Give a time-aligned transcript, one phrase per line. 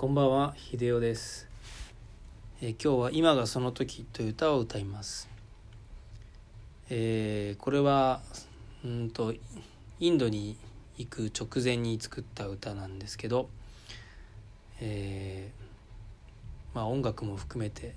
[0.00, 1.46] こんばんは秀夫です、
[2.62, 5.28] えー今日は今がその時という歌を歌います、
[6.88, 8.22] えーこれは
[8.82, 9.34] うんと
[9.98, 10.56] インドに
[10.96, 13.50] 行く直前に作った歌なんですけど、
[14.80, 17.94] えーまあ音楽も含めて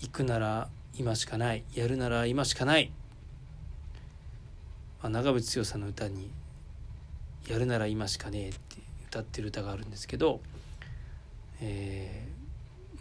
[0.00, 2.90] 行くなら今しかないやるなら今しかない、
[5.02, 6.30] まあ、長渕剛さんの歌に
[7.46, 8.58] 「やるなら今しかねえ」って
[9.08, 10.40] 歌ってる歌があるんですけど、
[11.60, 12.28] え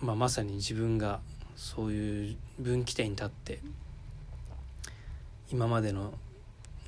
[0.01, 1.19] ーまあ、まさに自分が
[1.55, 3.59] そういう分岐点に立って
[5.51, 6.13] 今までの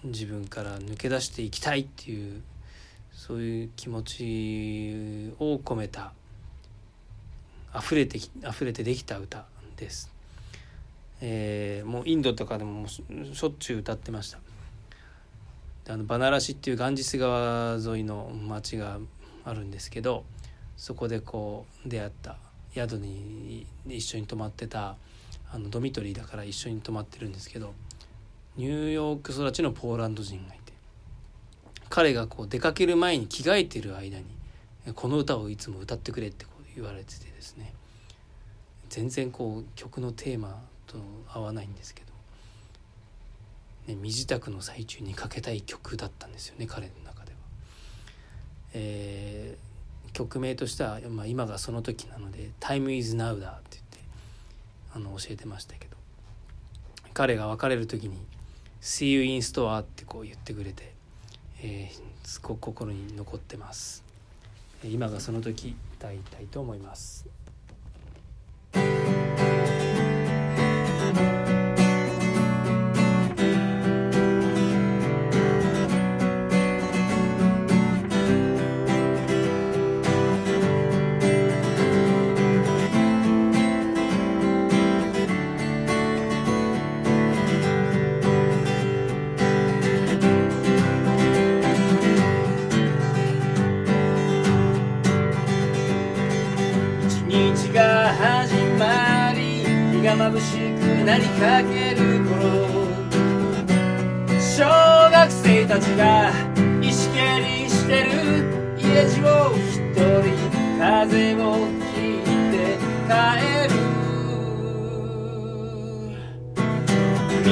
[0.04, 2.42] 自分から抜け出していきたいっていう
[3.12, 6.14] そういう気持ちを込めた
[7.76, 10.12] 溢れて溢れてできた歌です。
[11.22, 14.40] えーもうインドとかでもしょっちゅう歌ってました。
[15.92, 19.00] あのバナラシっていうガンジス川沿いの町が
[19.44, 20.24] あるんですけど
[20.80, 22.38] そこでこう出会った
[22.74, 24.96] 宿に一緒に泊まってた
[25.52, 27.74] あのドミトリーだから一緒に泊まってるんですけど
[28.56, 30.72] ニューヨーク育ちのポーランド人がいて
[31.90, 34.26] 彼がこう出かける前に着替えてる間に
[34.96, 37.74] この歌をいつも歌ってくれってこう言われててですね
[38.88, 42.04] 全然こう曲のテーマと合わないんですけ
[43.88, 47.38] ど、ね、身支度の最中にかけたい曲だったんですよね彼の中では。
[48.76, 49.69] えー
[50.14, 53.98] 曲名としては、まあ、今がその時なので「Time is now だ」って言って
[54.96, 55.98] あの教えてましたけど
[57.14, 58.18] 彼が別れる時に
[58.82, 60.94] 「See you in store」ってこう言ってくれて、
[61.62, 64.04] えーすごく心に残ってます。
[64.84, 67.26] 今がその時歌いたいと思います。
[97.30, 99.64] 日が始まり
[99.96, 102.90] 日が眩しくなりかける頃
[104.40, 106.32] 小学生たちが
[106.82, 108.10] 石蹴りしてる
[108.80, 110.34] 家路を一人
[110.80, 112.58] 風を切って
[113.06, 113.14] 帰
[113.70, 113.78] る
[117.46, 117.48] 水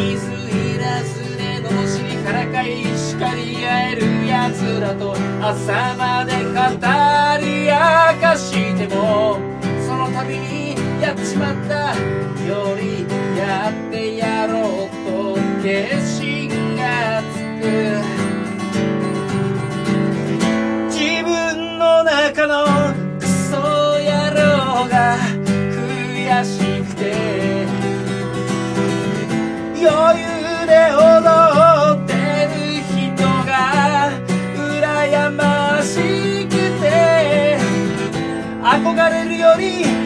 [0.74, 1.70] いらずで罵
[2.10, 6.97] りからかい叱り合える奴らと朝まで語
[11.68, 11.94] た
[12.46, 13.06] より
[13.38, 17.64] やってやろうと決心がつく
[20.90, 22.66] 自分の中の
[23.20, 23.58] クソ
[24.00, 27.06] 野郎が悔しくて。
[29.80, 30.26] 余裕
[30.66, 32.14] で踊って
[32.52, 32.56] る
[32.92, 34.12] 人が
[34.56, 36.52] 羨ましく
[36.82, 37.58] て。
[38.62, 39.97] 憧れるより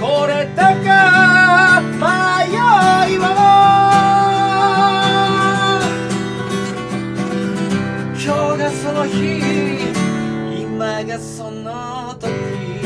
[0.00, 2.54] これたか迷
[3.14, 3.22] いを
[8.14, 9.40] 今日がその日。
[10.62, 12.77] 今がその時。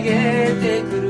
[0.00, 0.10] げ
[0.60, 1.03] てくる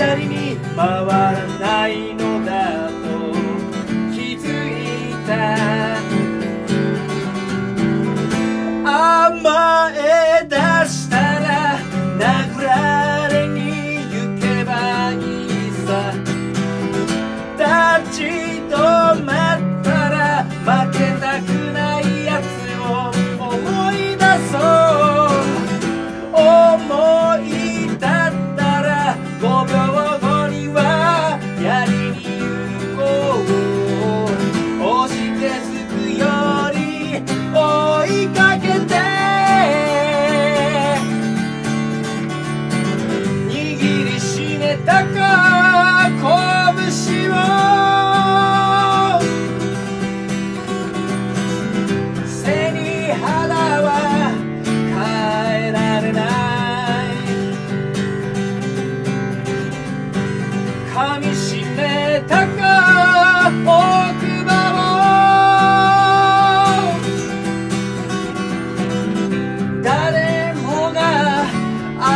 [0.00, 2.94] 左に回らないのだと
[4.14, 5.58] 気づいた
[8.82, 10.56] 甘え出
[10.88, 11.78] したら
[12.18, 15.16] 殴られに行けばい
[15.68, 16.14] いさ。
[17.58, 18.49] 立ち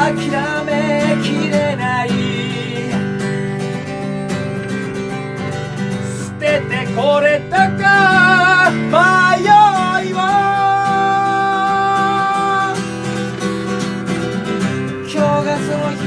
[0.05, 0.12] 諦
[0.67, 2.11] めきれない。
[6.05, 8.91] 捨ててこれたか迷
[10.11, 10.23] いは。
[15.11, 16.05] 今日がその日。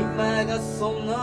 [0.00, 1.14] 今がその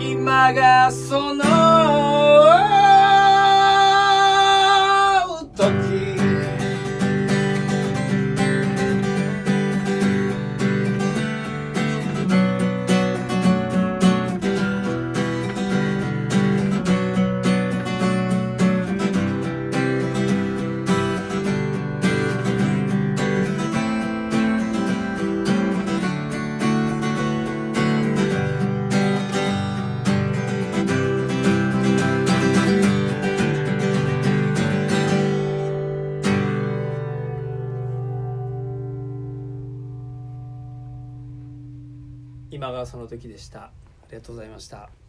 [0.00, 1.71] 今がその
[42.62, 43.60] 今がその時でした。
[43.62, 43.70] あ
[44.12, 45.01] りがとうございました。